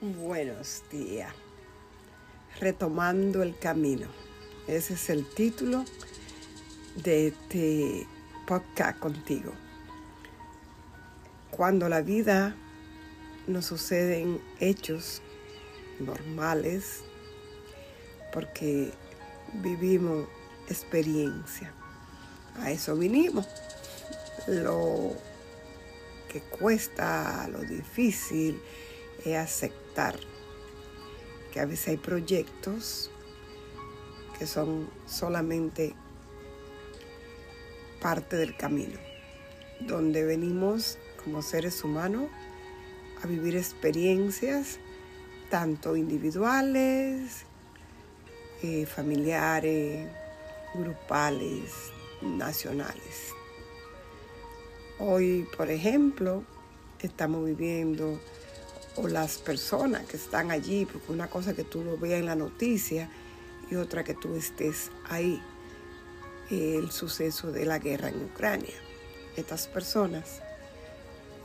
Buenos 0.00 0.84
días. 0.92 1.34
Retomando 2.60 3.42
el 3.42 3.58
camino. 3.58 4.06
Ese 4.68 4.94
es 4.94 5.10
el 5.10 5.28
título 5.28 5.84
de 7.02 7.26
este 7.26 8.06
podcast 8.46 9.00
contigo. 9.00 9.52
Cuando 11.50 11.88
la 11.88 12.00
vida 12.00 12.54
nos 13.48 13.64
suceden 13.64 14.40
hechos 14.60 15.20
normales, 15.98 17.02
porque 18.32 18.92
vivimos 19.54 20.28
experiencia. 20.68 21.72
A 22.60 22.70
eso 22.70 22.94
vinimos. 22.94 23.48
Lo 24.46 25.16
que 26.32 26.40
cuesta, 26.40 27.48
lo 27.48 27.62
difícil, 27.62 28.62
es 29.24 29.36
aceptar 29.36 30.18
que 31.52 31.60
a 31.60 31.66
veces 31.66 31.88
hay 31.88 31.96
proyectos 31.96 33.10
que 34.38 34.46
son 34.46 34.88
solamente 35.06 35.94
parte 38.00 38.36
del 38.36 38.56
camino, 38.56 38.98
donde 39.80 40.24
venimos 40.24 40.98
como 41.22 41.42
seres 41.42 41.82
humanos 41.82 42.28
a 43.22 43.26
vivir 43.26 43.56
experiencias 43.56 44.78
tanto 45.50 45.96
individuales, 45.96 47.44
eh, 48.62 48.86
familiares, 48.86 50.08
grupales, 50.74 51.72
nacionales. 52.22 53.32
Hoy, 54.98 55.48
por 55.56 55.70
ejemplo, 55.70 56.44
estamos 57.00 57.44
viviendo 57.46 58.20
o 58.98 59.06
las 59.06 59.38
personas 59.38 60.04
que 60.06 60.16
están 60.16 60.50
allí, 60.50 60.84
porque 60.84 61.12
una 61.12 61.28
cosa 61.28 61.54
que 61.54 61.64
tú 61.64 61.84
lo 61.84 61.96
veas 61.96 62.20
en 62.20 62.26
la 62.26 62.34
noticia 62.34 63.08
y 63.70 63.76
otra 63.76 64.02
que 64.02 64.14
tú 64.14 64.34
estés 64.34 64.90
ahí, 65.08 65.40
el 66.50 66.90
suceso 66.90 67.52
de 67.52 67.64
la 67.64 67.78
guerra 67.78 68.08
en 68.08 68.24
Ucrania. 68.24 68.74
Estas 69.36 69.68
personas 69.68 70.40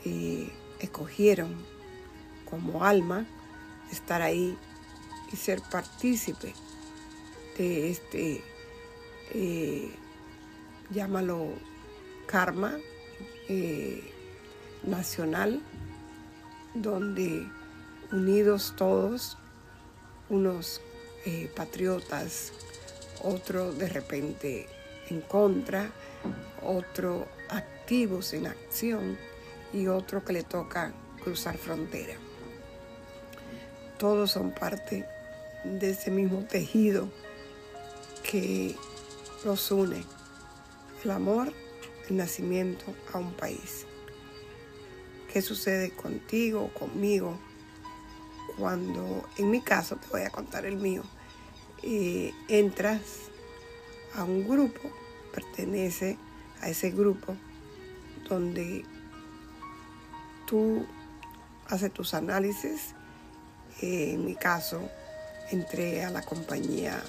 eh, 0.05 0.49
escogieron 0.79 1.55
como 2.49 2.85
alma 2.85 3.25
estar 3.91 4.21
ahí 4.21 4.57
y 5.31 5.35
ser 5.35 5.61
partícipe 5.61 6.53
de 7.57 7.91
este, 7.91 8.43
eh, 9.31 9.91
llámalo 10.89 11.49
karma 12.25 12.77
eh, 13.47 14.11
nacional 14.83 15.61
donde 16.73 17.47
unidos 18.11 18.73
todos, 18.75 19.37
unos 20.29 20.81
eh, 21.25 21.51
patriotas, 21.55 22.53
otro 23.21 23.71
de 23.73 23.89
repente 23.89 24.67
en 25.09 25.21
contra, 25.21 25.91
otro 26.61 27.27
activos 27.49 28.33
en 28.33 28.47
acción 28.47 29.17
y 29.71 29.87
otro 29.87 30.23
que 30.23 30.33
le 30.33 30.43
toca 30.43 30.93
cruzar 31.23 31.57
frontera. 31.57 32.15
Todos 33.97 34.31
son 34.31 34.51
parte 34.51 35.05
de 35.63 35.91
ese 35.91 36.11
mismo 36.11 36.45
tejido 36.45 37.09
que 38.29 38.75
los 39.45 39.71
une, 39.71 40.03
el 41.03 41.11
amor, 41.11 41.53
el 42.09 42.17
nacimiento 42.17 42.85
a 43.13 43.19
un 43.19 43.33
país 43.33 43.85
qué 45.33 45.41
sucede 45.41 45.89
contigo 45.89 46.71
conmigo 46.77 47.39
cuando, 48.55 49.27
en 49.37 49.49
mi 49.49 49.61
caso, 49.61 49.95
te 49.95 50.07
voy 50.09 50.21
a 50.21 50.29
contar 50.29 50.67
el 50.67 50.77
mío, 50.77 51.01
eh, 51.81 52.31
entras 52.47 53.01
a 54.13 54.25
un 54.25 54.47
grupo, 54.47 54.91
pertenece 55.33 56.19
a 56.61 56.69
ese 56.69 56.91
grupo 56.91 57.35
donde 58.29 58.85
tú 60.45 60.85
haces 61.67 61.91
tus 61.91 62.13
análisis. 62.13 62.93
Eh, 63.81 64.11
en 64.13 64.25
mi 64.25 64.35
caso, 64.35 64.87
entré 65.49 66.03
a 66.05 66.11
la 66.11 66.21
compañía 66.21 67.01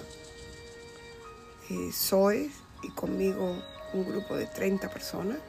eh, 1.69 1.91
y 2.82 2.91
conmigo 2.93 3.62
un 3.93 4.06
grupo 4.06 4.34
de 4.34 4.47
30 4.47 4.88
personas. 4.88 5.41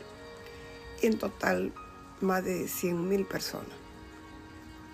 En 1.02 1.18
total 1.18 1.74
más 2.22 2.44
de 2.44 2.68
100 2.68 3.26
personas 3.26 3.86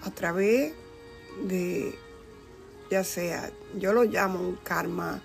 a 0.03 0.11
través 0.11 0.73
de, 1.47 1.95
ya 2.89 3.03
sea, 3.03 3.51
yo 3.77 3.93
lo 3.93 4.03
llamo 4.03 4.39
un 4.39 4.55
karma 4.57 5.21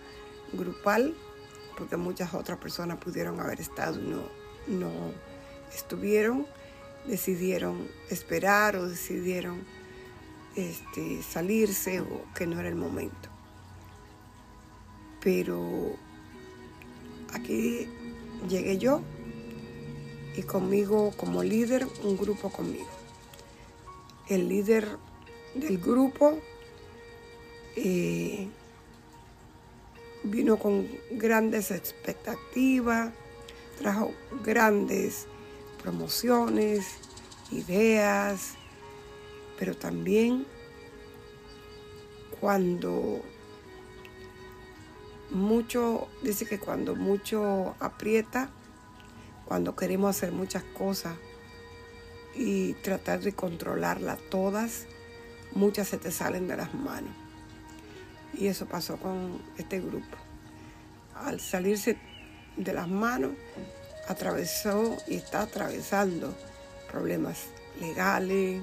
grupal, 0.53 1.15
porque 1.77 1.97
muchas 1.97 2.35
otras 2.35 2.59
personas 2.59 2.99
pudieron 2.99 3.41
haber 3.41 3.61
estado 3.61 4.01
y 4.01 4.07
no, 4.07 4.23
no 4.67 4.91
estuvieron, 5.75 6.47
decidieron 7.07 7.89
esperar 8.11 8.77
o 8.77 8.89
decidieron 8.89 9.65
este, 10.55 11.23
salirse 11.23 12.01
o 12.01 12.25
que 12.35 12.47
no 12.47 12.61
era 12.61 12.69
el 12.69 12.77
momento. 12.77 13.29
Pero 15.21 15.97
aquí 17.33 17.89
llegué 18.49 18.79
yo 18.79 19.03
y 20.37 20.43
conmigo 20.43 21.13
como 21.17 21.43
líder 21.43 21.87
un 22.05 22.17
grupo 22.17 22.51
conmigo. 22.51 22.89
El 24.29 24.49
líder 24.49 24.99
del 25.55 25.79
grupo 25.79 26.39
eh, 27.77 28.49
vino 30.25 30.59
con 30.59 30.87
grandes 31.13 31.71
expectativas, 31.71 33.13
trajo 33.79 34.13
grandes 34.45 35.27
promociones, 35.83 36.87
ideas, 37.51 38.55
pero 39.59 39.75
también 39.75 40.47
cuando 42.41 43.23
mucho, 45.31 46.09
dice 46.23 46.45
que 46.45 46.59
cuando 46.59 46.95
mucho 46.95 47.75
aprieta, 47.81 48.51
cuando 49.47 49.77
queremos 49.77 50.17
hacer 50.17 50.33
muchas 50.33 50.63
cosas 50.65 51.17
y 52.35 52.75
tratar 52.75 53.21
de 53.21 53.33
controlarlas 53.33 54.19
todas, 54.29 54.87
muchas 55.53 55.89
se 55.89 55.97
te 55.97 56.11
salen 56.11 56.49
de 56.49 56.57
las 56.57 56.75
manos. 56.75 57.15
Y 58.35 58.49
eso 58.49 58.67
pasó 58.67 58.97
con 58.99 59.41
este 59.57 59.81
grupo. 59.81 60.17
Al 61.15 61.41
salirse 61.41 61.97
de 62.57 62.73
las 62.73 62.89
manos, 62.89 63.33
atravesó 64.09 64.97
y 65.07 65.17
está 65.17 65.43
atravesando 65.43 66.35
problemas 66.91 67.47
legales 67.81 68.63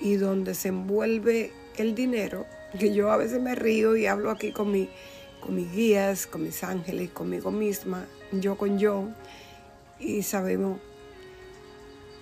y 0.00 0.14
donde 0.16 0.54
se 0.54 0.68
envuelve 0.68 1.52
el 1.76 1.94
dinero, 1.94 2.46
que 2.78 2.94
yo 2.94 3.10
a 3.10 3.16
veces 3.16 3.40
me 3.40 3.54
río 3.54 3.96
y 3.96 4.06
hablo 4.06 4.30
aquí 4.30 4.52
con, 4.52 4.70
mi, 4.70 4.88
con 5.40 5.54
mis 5.54 5.70
guías, 5.72 6.26
con 6.26 6.42
mis 6.42 6.62
ángeles, 6.62 7.10
conmigo 7.10 7.50
misma, 7.50 8.06
yo 8.32 8.56
con 8.56 8.78
yo, 8.78 9.08
y 10.00 10.22
sabemos 10.22 10.80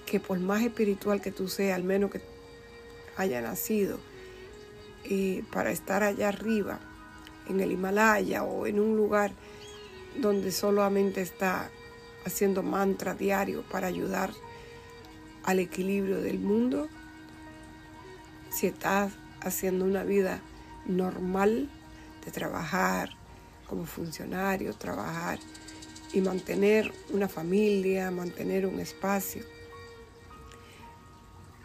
que 0.07 0.21
por 0.21 0.39
más 0.41 0.63
espiritual 0.63 1.21
que 1.21 1.33
tú 1.33 1.49
seas, 1.49 1.77
al 1.77 1.85
menos 1.85 2.11
que 2.11 2.21
haya 3.17 3.41
nacido, 3.41 3.99
y 5.05 5.43
para 5.43 5.71
estar 5.71 6.03
allá 6.03 6.29
arriba, 6.29 6.81
en 7.49 7.61
el 7.61 7.73
Himalaya 7.73 8.45
o 8.45 8.67
en 8.67 8.79
un 8.79 8.97
lugar 8.97 9.33
donde 10.17 10.53
solamente 10.53 11.23
está 11.23 11.71
haciendo 12.25 12.63
mantra 12.63 13.15
diario 13.15 13.63
para 13.71 13.87
ayudar 13.87 14.33
al 15.45 15.61
equilibrio 15.61 16.21
del 16.21 16.39
mundo, 16.39 16.89
si 18.51 18.67
estás 18.67 19.13
haciendo 19.41 19.85
una 19.85 20.05
vida 20.05 20.41
normal 20.87 21.71
de 22.25 22.31
trabajar 22.31 23.11
como 23.67 23.85
funcionario, 23.87 24.75
trabajar 24.75 25.39
y 26.13 26.21
mantener 26.21 26.93
una 27.11 27.29
familia, 27.29 28.11
mantener 28.11 28.67
un 28.67 28.81
espacio. 28.81 29.45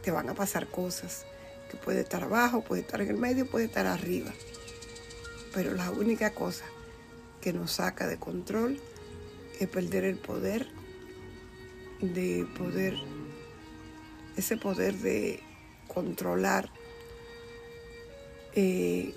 Te 0.01 0.11
van 0.11 0.29
a 0.29 0.33
pasar 0.33 0.67
cosas 0.67 1.25
que 1.71 1.77
puede 1.77 2.01
estar 2.01 2.23
abajo, 2.23 2.61
puede 2.61 2.81
estar 2.81 3.01
en 3.01 3.09
el 3.09 3.17
medio, 3.17 3.49
puede 3.49 3.65
estar 3.65 3.85
arriba. 3.85 4.33
Pero 5.53 5.73
la 5.73 5.91
única 5.91 6.33
cosa 6.33 6.65
que 7.41 7.53
nos 7.53 7.73
saca 7.73 8.07
de 8.07 8.17
control 8.17 8.79
es 9.59 9.67
perder 9.69 10.03
el 10.03 10.17
poder 10.17 10.67
de 12.01 12.45
poder, 12.57 12.95
ese 14.35 14.57
poder 14.57 14.95
de 14.95 15.41
controlar, 15.87 16.69
eh, 18.55 19.13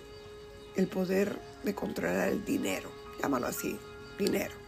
el 0.76 0.86
poder 0.86 1.36
de 1.64 1.74
controlar 1.74 2.28
el 2.28 2.44
dinero, 2.44 2.90
llámalo 3.20 3.48
así, 3.48 3.76
dinero 4.18 4.65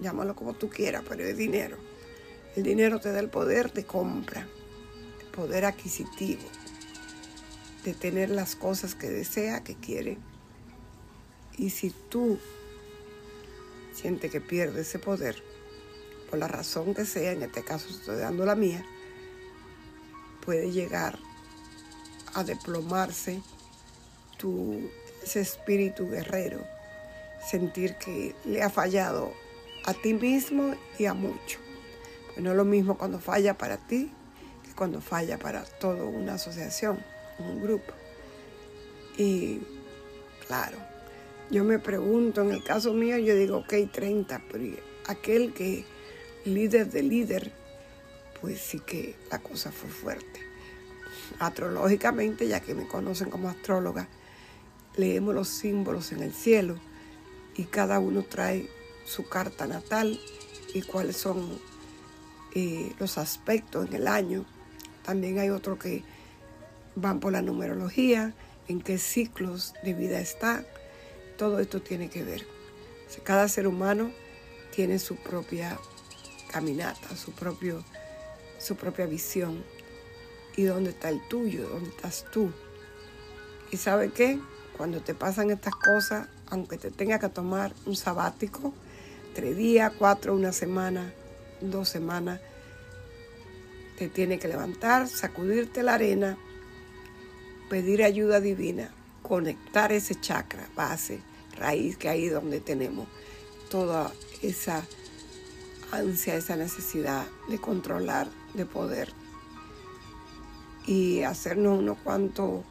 llámalo 0.00 0.34
como 0.34 0.54
tú 0.54 0.68
quieras, 0.68 1.04
pero 1.08 1.24
es 1.24 1.36
dinero. 1.36 1.76
El 2.56 2.62
dinero 2.64 2.98
te 3.00 3.12
da 3.12 3.20
el 3.20 3.28
poder 3.28 3.72
de 3.72 3.84
compra, 3.84 4.46
el 5.20 5.26
poder 5.28 5.64
adquisitivo. 5.64 6.42
de 7.84 7.94
tener 7.94 8.28
las 8.28 8.56
cosas 8.56 8.94
que 8.94 9.08
desea, 9.08 9.64
que 9.64 9.74
quiere. 9.74 10.18
Y 11.56 11.70
si 11.70 11.88
tú 12.10 12.38
sientes 13.94 14.30
que 14.30 14.42
pierde 14.42 14.82
ese 14.82 14.98
poder, 14.98 15.42
por 16.28 16.38
la 16.38 16.46
razón 16.46 16.94
que 16.94 17.06
sea, 17.06 17.32
en 17.32 17.42
este 17.42 17.64
caso 17.64 17.88
estoy 17.88 18.18
dando 18.18 18.44
la 18.44 18.54
mía, 18.54 18.84
puede 20.44 20.70
llegar 20.70 21.18
a 22.34 22.44
deplomarse 22.44 23.42
tu, 24.38 24.90
ese 25.22 25.40
espíritu 25.40 26.08
guerrero, 26.08 26.64
sentir 27.50 27.96
que 27.96 28.34
le 28.44 28.62
ha 28.62 28.70
fallado 28.70 29.32
a 29.84 29.94
ti 29.94 30.14
mismo 30.14 30.74
y 30.98 31.06
a 31.06 31.14
mucho. 31.14 31.58
Pues 32.26 32.44
no 32.44 32.50
es 32.50 32.56
lo 32.56 32.64
mismo 32.64 32.96
cuando 32.96 33.18
falla 33.18 33.56
para 33.56 33.76
ti 33.76 34.10
que 34.64 34.74
cuando 34.74 35.00
falla 35.00 35.38
para 35.38 35.64
toda 35.64 36.04
una 36.04 36.34
asociación, 36.34 37.02
un 37.38 37.62
grupo. 37.62 37.92
Y 39.16 39.60
claro, 40.46 40.78
yo 41.50 41.64
me 41.64 41.78
pregunto, 41.78 42.42
en 42.42 42.52
el 42.52 42.62
caso 42.62 42.92
mío, 42.92 43.18
yo 43.18 43.34
digo, 43.34 43.58
ok, 43.58 43.74
30, 43.92 44.42
pero 44.50 44.76
aquel 45.06 45.52
que 45.52 45.84
líder 46.44 46.90
de 46.90 47.02
líder, 47.02 47.52
pues 48.40 48.60
sí 48.60 48.80
que 48.80 49.16
la 49.30 49.40
cosa 49.40 49.72
fue 49.72 49.90
fuerte. 49.90 50.40
Astrológicamente, 51.38 52.46
ya 52.48 52.60
que 52.60 52.74
me 52.74 52.86
conocen 52.86 53.30
como 53.30 53.48
astróloga, 53.48 54.08
leemos 54.96 55.34
los 55.34 55.48
símbolos 55.48 56.12
en 56.12 56.22
el 56.22 56.32
cielo 56.32 56.76
y 57.56 57.64
cada 57.64 57.98
uno 57.98 58.22
trae 58.22 58.68
su 59.10 59.28
carta 59.28 59.66
natal 59.66 60.20
y 60.72 60.82
cuáles 60.82 61.16
son 61.16 61.58
eh, 62.54 62.92
los 62.98 63.18
aspectos 63.18 63.88
en 63.88 63.94
el 63.94 64.06
año. 64.06 64.44
También 65.04 65.38
hay 65.40 65.50
otros 65.50 65.78
que 65.78 66.04
van 66.94 67.18
por 67.18 67.32
la 67.32 67.42
numerología, 67.42 68.32
en 68.68 68.80
qué 68.80 68.98
ciclos 68.98 69.74
de 69.82 69.94
vida 69.94 70.20
está. 70.20 70.64
Todo 71.36 71.58
esto 71.58 71.82
tiene 71.82 72.08
que 72.08 72.22
ver. 72.22 72.46
Cada 73.24 73.48
ser 73.48 73.66
humano 73.66 74.12
tiene 74.74 75.00
su 75.00 75.16
propia 75.16 75.76
caminata, 76.52 77.16
su, 77.16 77.32
propio, 77.32 77.84
su 78.58 78.76
propia 78.76 79.06
visión. 79.06 79.64
¿Y 80.56 80.64
dónde 80.64 80.90
está 80.90 81.08
el 81.08 81.26
tuyo? 81.28 81.68
¿Dónde 81.68 81.90
estás 81.90 82.26
tú? 82.32 82.52
¿Y 83.72 83.76
sabe 83.76 84.10
qué? 84.12 84.38
Cuando 84.76 85.00
te 85.00 85.14
pasan 85.14 85.50
estas 85.50 85.74
cosas, 85.74 86.28
aunque 86.48 86.78
te 86.78 86.90
tenga 86.90 87.18
que 87.18 87.28
tomar 87.28 87.72
un 87.86 87.96
sabático, 87.96 88.72
tres 89.34 89.56
días, 89.56 89.92
cuatro, 89.98 90.34
una 90.34 90.52
semana, 90.52 91.12
dos 91.60 91.88
semanas, 91.88 92.40
te 93.98 94.08
tiene 94.08 94.38
que 94.38 94.48
levantar, 94.48 95.08
sacudirte 95.08 95.82
la 95.82 95.94
arena, 95.94 96.38
pedir 97.68 98.02
ayuda 98.02 98.40
divina, 98.40 98.90
conectar 99.22 99.92
ese 99.92 100.18
chakra, 100.20 100.68
base, 100.74 101.20
raíz, 101.56 101.96
que 101.96 102.08
ahí 102.08 102.26
es 102.26 102.32
donde 102.32 102.60
tenemos 102.60 103.06
toda 103.68 104.12
esa 104.42 104.84
ansia, 105.92 106.34
esa 106.36 106.56
necesidad 106.56 107.26
de 107.48 107.58
controlar, 107.58 108.28
de 108.54 108.66
poder. 108.66 109.12
Y 110.86 111.22
hacernos 111.22 111.78
unos 111.78 111.98
cuantos 111.98 112.64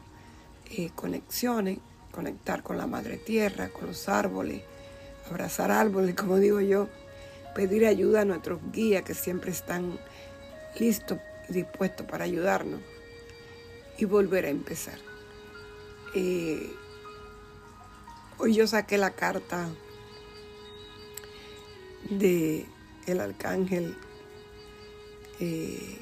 eh, 0.70 0.90
conexiones, 0.94 1.78
conectar 2.10 2.62
con 2.62 2.76
la 2.76 2.86
madre 2.86 3.16
tierra, 3.16 3.68
con 3.70 3.86
los 3.86 4.08
árboles, 4.08 4.62
abrazar 5.30 5.70
árboles, 5.70 6.14
como 6.14 6.36
digo 6.36 6.60
yo, 6.60 6.88
pedir 7.54 7.86
ayuda 7.86 8.22
a 8.22 8.24
nuestros 8.24 8.60
guías 8.72 9.02
que 9.02 9.14
siempre 9.14 9.50
están 9.50 9.98
listos 10.78 11.18
y 11.48 11.52
dispuestos 11.54 12.06
para 12.06 12.24
ayudarnos 12.24 12.80
y 13.98 14.04
volver 14.04 14.46
a 14.46 14.48
empezar. 14.48 14.98
Eh, 16.14 16.72
hoy 18.38 18.54
yo 18.54 18.66
saqué 18.66 18.98
la 18.98 19.10
carta 19.10 19.68
de 22.08 22.66
el 23.06 23.20
arcángel, 23.20 23.96
eh, 25.38 25.98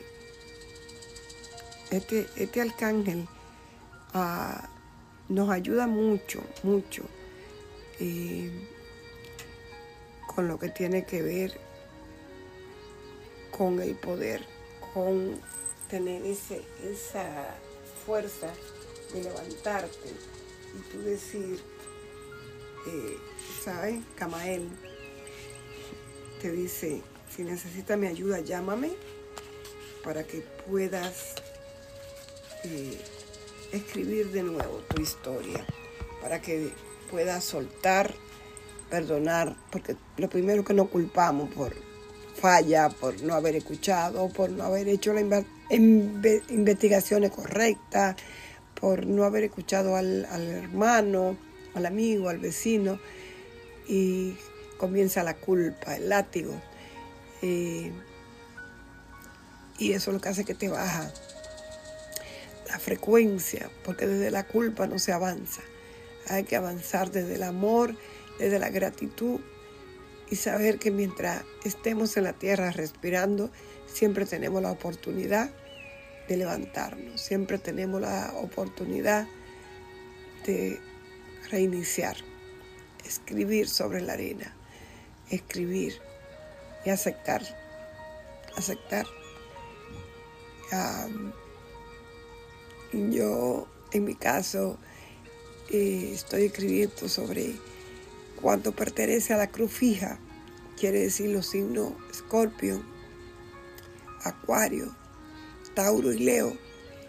este, 1.90 2.26
este, 2.36 2.60
arcángel 2.60 3.26
ah, 4.14 4.68
nos 5.28 5.50
ayuda 5.50 5.86
mucho, 5.86 6.42
mucho 6.62 7.02
eh, 8.00 8.68
con 10.38 10.46
lo 10.46 10.56
que 10.56 10.68
tiene 10.68 11.04
que 11.04 11.20
ver 11.20 11.58
con 13.50 13.82
el 13.82 13.96
poder, 13.96 14.46
con 14.94 15.40
tener 15.90 16.24
ese, 16.24 16.62
esa 16.84 17.56
fuerza 18.06 18.46
de 19.12 19.24
levantarte 19.24 20.10
y 20.76 20.92
tú 20.92 21.02
decir, 21.02 21.58
eh, 22.86 23.16
¿sabes? 23.64 23.98
Camael, 24.14 24.68
te 26.40 26.52
dice, 26.52 27.02
si 27.28 27.42
necesitas 27.42 27.98
mi 27.98 28.06
ayuda, 28.06 28.38
llámame 28.38 28.92
para 30.04 30.22
que 30.22 30.42
puedas 30.68 31.34
eh, 32.62 32.96
escribir 33.72 34.30
de 34.30 34.44
nuevo 34.44 34.84
tu 34.94 35.02
historia, 35.02 35.66
para 36.22 36.40
que 36.40 36.70
puedas 37.10 37.42
soltar, 37.42 38.14
perdonar, 38.90 39.56
porque 39.70 39.96
lo 40.16 40.28
primero 40.28 40.64
que 40.64 40.74
no 40.74 40.86
culpamos 40.86 41.52
por 41.54 41.74
falla, 42.40 42.88
por 42.88 43.20
no 43.22 43.34
haber 43.34 43.56
escuchado, 43.56 44.28
por 44.28 44.50
no 44.50 44.64
haber 44.64 44.88
hecho 44.88 45.12
las 45.12 45.44
investigaciones 45.70 47.30
correctas, 47.30 48.16
por 48.80 49.06
no 49.06 49.24
haber 49.24 49.44
escuchado 49.44 49.96
al, 49.96 50.24
al 50.26 50.42
hermano, 50.42 51.36
al 51.74 51.86
amigo, 51.86 52.28
al 52.28 52.38
vecino, 52.38 53.00
y 53.88 54.36
comienza 54.78 55.22
la 55.22 55.34
culpa, 55.34 55.96
el 55.96 56.08
látigo. 56.08 56.54
Eh, 57.42 57.92
y 59.78 59.92
eso 59.92 60.10
es 60.10 60.14
lo 60.14 60.20
que 60.20 60.28
hace 60.28 60.44
que 60.44 60.54
te 60.54 60.68
baja 60.68 61.12
la 62.68 62.78
frecuencia, 62.78 63.70
porque 63.84 64.06
desde 64.06 64.30
la 64.30 64.46
culpa 64.46 64.86
no 64.86 64.98
se 64.98 65.12
avanza. 65.12 65.62
Hay 66.28 66.44
que 66.44 66.56
avanzar 66.56 67.10
desde 67.10 67.36
el 67.36 67.42
amor, 67.42 67.94
desde 68.38 68.58
la 68.58 68.70
gratitud 68.70 69.40
y 70.30 70.36
saber 70.36 70.78
que 70.78 70.90
mientras 70.90 71.44
estemos 71.64 72.16
en 72.16 72.24
la 72.24 72.34
tierra 72.34 72.70
respirando, 72.70 73.50
siempre 73.86 74.26
tenemos 74.26 74.62
la 74.62 74.70
oportunidad 74.70 75.50
de 76.28 76.36
levantarnos, 76.36 77.20
siempre 77.20 77.58
tenemos 77.58 78.00
la 78.00 78.32
oportunidad 78.36 79.26
de 80.46 80.78
reiniciar, 81.50 82.16
escribir 83.04 83.68
sobre 83.68 84.02
la 84.02 84.12
arena 84.12 84.54
escribir 85.30 86.00
y 86.84 86.90
aceptar. 86.90 87.42
Aceptar. 88.56 89.06
yo, 92.92 93.68
en 93.92 94.04
mi 94.04 94.14
caso, 94.14 94.78
eh, 95.70 96.12
estoy 96.14 96.44
escribiendo 96.44 97.08
sobre 97.08 97.54
cuánto 98.40 98.72
pertenece 98.72 99.34
a 99.34 99.36
la 99.36 99.48
cruz 99.48 99.72
fija, 99.72 100.18
quiere 100.78 101.00
decir 101.00 101.30
los 101.30 101.46
signos 101.46 101.92
Escorpio, 102.10 102.82
Acuario, 104.24 104.94
Tauro 105.74 106.12
y 106.12 106.18
Leo, 106.18 106.56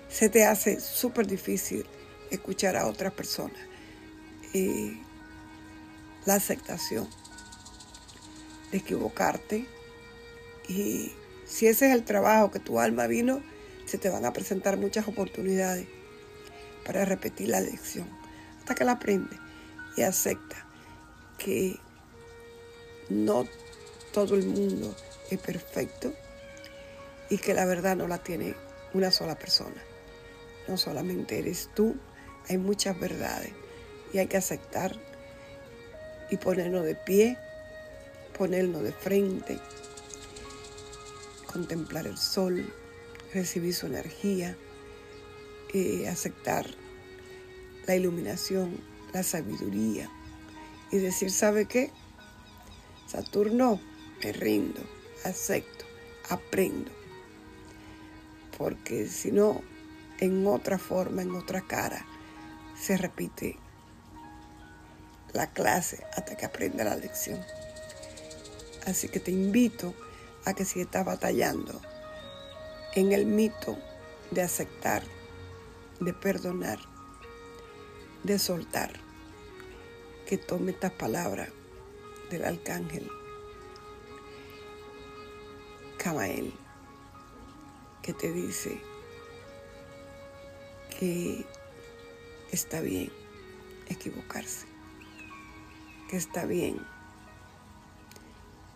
se 0.10 0.30
te 0.30 0.46
hace 0.46 0.80
súper 0.80 1.28
difícil 1.28 1.86
escuchar 2.32 2.76
a 2.76 2.88
otras 2.88 3.14
personas. 3.14 3.58
Eh, 4.54 4.98
la 6.26 6.36
aceptación 6.36 7.08
de 8.72 8.78
equivocarte. 8.78 9.66
Y 10.68 11.12
si 11.46 11.68
ese 11.68 11.88
es 11.88 11.94
el 11.94 12.04
trabajo 12.04 12.52
que 12.52 12.60
tu 12.60 12.80
alma 12.80 13.08
vino, 13.08 13.42
se 13.86 13.98
te 13.98 14.10
van 14.10 14.26
a 14.26 14.34
presentar 14.34 14.78
muchas 14.78 15.08
oportunidades 15.08 15.88
para 16.86 17.06
repetir 17.06 17.50
la 17.50 17.62
lección. 17.62 18.08
Hasta 18.60 18.76
que 18.76 18.84
la 18.84 18.94
aprendes 18.94 19.40
y 19.98 20.04
acepta 20.04 20.69
que 21.40 21.80
no 23.10 23.48
todo 24.14 24.36
el 24.36 24.46
mundo 24.46 24.96
es 25.32 25.40
perfecto 25.40 26.14
y 27.32 27.40
que 27.40 27.56
la 27.56 27.66
verdad 27.66 27.96
no 27.96 28.08
la 28.08 28.20
tiene 28.20 28.54
una 28.94 29.10
sola 29.10 29.40
persona. 29.40 29.82
No 30.68 30.78
solamente 30.78 31.40
eres 31.40 31.72
tú, 31.76 31.96
hay 32.48 32.60
muchas 32.60 33.00
verdades 33.00 33.54
y 34.14 34.20
hay 34.20 34.28
que 34.28 34.38
aceptar 34.38 34.96
y 36.30 36.38
ponernos 36.38 36.86
de 36.86 36.94
pie 36.94 37.40
ponernos 38.40 38.82
de 38.84 38.94
frente, 38.94 39.60
contemplar 41.52 42.08
el 42.08 42.18
sol, 42.18 42.74
recibir 43.34 43.76
su 43.76 43.88
energía, 43.88 44.56
eh, 45.74 46.08
aceptar 46.08 46.66
la 47.86 47.98
iluminación, 47.98 48.80
la 49.14 49.24
sabiduría 49.24 50.10
y 50.92 50.98
decir, 50.98 51.32
¿sabe 51.32 51.66
qué? 51.66 51.92
Saturno, 53.08 53.80
me 54.24 54.32
rindo, 54.32 54.82
acepto, 55.24 55.86
aprendo. 56.30 56.92
Porque 58.58 59.08
si 59.08 59.32
no, 59.32 59.62
en 60.20 60.46
otra 60.48 60.78
forma, 60.78 61.22
en 61.22 61.36
otra 61.36 61.62
cara, 61.62 62.06
se 62.80 62.98
repite 62.98 63.58
la 65.34 65.52
clase 65.52 66.04
hasta 66.16 66.36
que 66.36 66.46
aprenda 66.46 66.84
la 66.84 66.96
lección. 66.96 67.40
Así 68.86 69.08
que 69.08 69.20
te 69.20 69.32
invito 69.32 69.94
a 70.46 70.54
que 70.54 70.66
si 70.66 70.82
estás 70.82 71.06
batallando 71.06 71.82
en 72.96 73.12
el 73.12 73.26
mito 73.26 73.78
de 74.32 74.42
aceptar, 74.42 75.04
de 76.00 76.14
perdonar, 76.14 76.80
de 78.24 78.40
soltar, 78.40 79.09
que 80.30 80.38
tome 80.38 80.70
estas 80.70 80.92
palabras 80.92 81.50
del 82.30 82.46
arcángel 82.46 83.10
Camael, 85.98 86.54
que 88.04 88.14
te 88.14 88.32
dice 88.32 88.80
que 91.00 91.48
está 92.52 92.80
bien 92.80 93.12
equivocarse, 93.88 94.68
que 96.12 96.18
está 96.18 96.46
bien, 96.46 96.78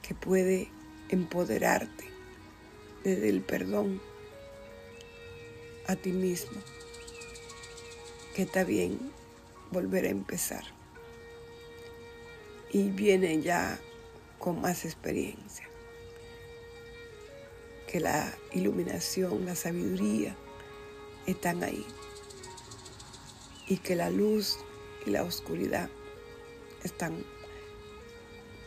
que 0.01 0.15
puede 0.15 0.71
empoderarte 1.09 2.05
desde 3.03 3.29
el 3.29 3.41
perdón 3.41 4.01
a 5.87 5.95
ti 5.95 6.13
mismo, 6.13 6.59
que 8.35 8.41
está 8.41 8.63
bien 8.63 9.11
volver 9.69 10.05
a 10.05 10.09
empezar. 10.09 10.72
Y 12.73 12.89
viene 12.89 13.41
ya 13.41 13.79
con 14.39 14.59
más 14.59 14.83
experiencia, 14.83 15.69
que 17.87 18.01
la 18.01 18.33
iluminación, 18.51 19.45
la 19.45 19.55
sabiduría 19.55 20.35
están 21.25 21.63
ahí 21.63 21.85
y 23.67 23.77
que 23.77 23.95
la 23.95 24.09
luz 24.09 24.57
y 25.05 25.11
la 25.11 25.23
oscuridad 25.23 25.89
están 26.83 27.23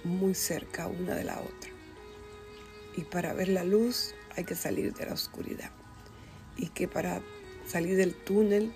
muy 0.04 0.34
cerca 0.34 0.86
una 0.86 1.14
de 1.14 1.24
la 1.24 1.40
otra. 1.40 1.70
Y 2.96 3.02
para 3.02 3.34
ver 3.34 3.48
la 3.48 3.64
luz 3.64 4.14
hay 4.36 4.44
que 4.44 4.54
salir 4.54 4.94
de 4.94 5.06
la 5.06 5.12
oscuridad. 5.12 5.70
Y 6.56 6.68
que 6.68 6.88
para 6.88 7.20
salir 7.66 7.96
del 7.96 8.14
túnel 8.14 8.72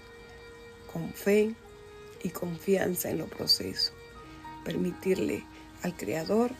con 0.92 1.12
fe 1.14 1.54
y 2.22 2.30
confianza 2.30 3.08
en 3.10 3.18
los 3.18 3.30
procesos, 3.30 3.94
permitirle 4.64 5.44
al 5.82 5.96
Creador 5.96 6.52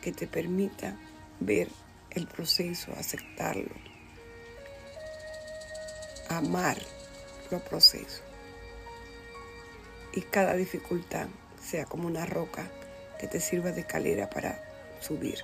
que 0.00 0.12
te 0.12 0.26
permita 0.26 0.96
ver 1.40 1.68
el 2.10 2.26
proceso, 2.26 2.92
aceptarlo, 2.96 3.74
amar 6.28 6.78
los 7.50 7.62
procesos 7.62 8.22
y 10.12 10.22
cada 10.22 10.54
dificultad 10.54 11.28
sea 11.62 11.84
como 11.84 12.06
una 12.06 12.26
roca 12.26 12.70
que 13.20 13.26
te 13.26 13.40
sirva 13.40 13.72
de 13.72 13.82
escalera 13.82 14.30
para 14.30 14.60
subir. 15.00 15.38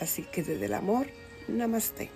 Así 0.00 0.24
que 0.24 0.42
desde 0.42 0.66
el 0.66 0.74
amor, 0.74 1.06
namaste. 1.48 2.10